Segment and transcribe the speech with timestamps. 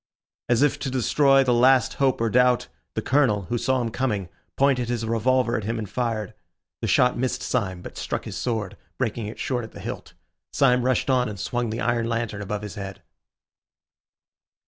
[0.49, 4.29] As if to destroy the last hope or doubt, the Colonel, who saw him coming,
[4.57, 6.33] pointed his revolver at him and fired.
[6.81, 10.13] The shot missed Syme, but struck his sword, breaking it short at the hilt.
[10.53, 13.03] Syme rushed on, and swung the iron lantern above his head.